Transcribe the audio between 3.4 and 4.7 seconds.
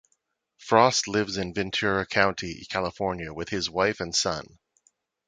his wife and son.